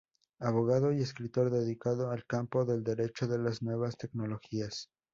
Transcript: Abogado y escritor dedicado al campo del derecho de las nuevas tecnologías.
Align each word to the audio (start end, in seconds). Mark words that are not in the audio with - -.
Abogado 0.39 0.91
y 0.91 0.99
escritor 1.03 1.51
dedicado 1.51 2.09
al 2.09 2.25
campo 2.25 2.65
del 2.65 2.83
derecho 2.83 3.27
de 3.27 3.37
las 3.37 3.61
nuevas 3.61 3.97
tecnologías. 3.97 4.89